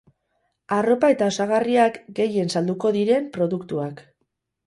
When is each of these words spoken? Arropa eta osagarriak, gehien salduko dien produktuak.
Arropa 0.77 1.09
eta 1.15 1.27
osagarriak, 1.33 1.99
gehien 2.21 2.49
salduko 2.55 2.93
dien 2.97 3.31
produktuak. 3.37 4.05